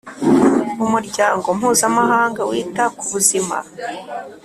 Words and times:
Umuryango 0.85 1.47
mpuzamahanga 1.57 2.41
wita 2.49 2.83
ku 2.97 3.05
buzima 3.11 3.57